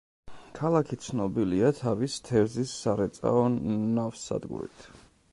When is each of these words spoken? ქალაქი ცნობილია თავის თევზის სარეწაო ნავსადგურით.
ქალაქი 0.59 0.97
ცნობილია 1.07 1.67
თავის 1.79 2.15
თევზის 2.29 2.73
სარეწაო 2.85 3.43
ნავსადგურით. 3.99 4.89